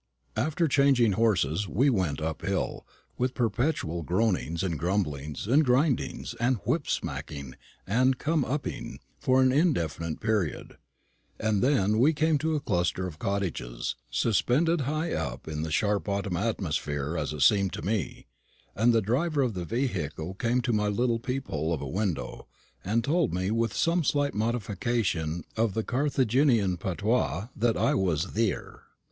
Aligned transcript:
After 0.35 0.67
changing 0.67 1.11
horses, 1.11 1.67
we 1.67 1.91
went 1.91 2.19
up 2.21 2.41
hill, 2.41 2.87
with 3.19 3.35
perpetual 3.35 4.01
groanings, 4.01 4.63
and 4.63 4.79
grumblings, 4.79 5.45
and 5.45 5.63
grindings, 5.63 6.33
and 6.39 6.55
whip 6.65 6.87
smacking 6.87 7.53
and 7.85 8.17
come 8.17 8.43
up 8.43 8.65
ing, 8.65 8.99
for 9.19 9.43
an 9.43 9.51
indefinite 9.51 10.19
period; 10.19 10.77
and 11.39 11.61
then 11.61 11.99
we 11.99 12.13
came 12.13 12.39
to 12.39 12.55
a 12.55 12.59
cluster 12.59 13.05
of 13.05 13.19
cottages, 13.19 13.95
suspended 14.09 14.81
high 14.81 15.13
up 15.13 15.47
in 15.47 15.61
the 15.61 15.69
sharp 15.69 16.09
autumn 16.09 16.35
atmosphere 16.35 17.15
as 17.15 17.31
it 17.31 17.43
seemed 17.43 17.71
to 17.73 17.83
me; 17.85 18.25
and 18.75 18.93
the 18.93 19.03
driver 19.03 19.43
of 19.43 19.53
the 19.53 19.65
vehicle 19.65 20.33
came 20.33 20.61
to 20.61 20.73
my 20.73 20.87
little 20.87 21.19
peephole 21.19 21.71
of 21.75 21.79
a 21.83 21.87
window, 21.87 22.47
and 22.83 23.03
told 23.03 23.35
me 23.35 23.51
with 23.51 23.71
some 23.75 24.03
slight 24.03 24.33
modification 24.33 25.43
of 25.55 25.75
the 25.75 25.83
Carthaginian 25.83 26.77
patois 26.77 27.49
that 27.55 27.77
I 27.77 27.93
was 27.93 28.25
"theer." 28.25 28.81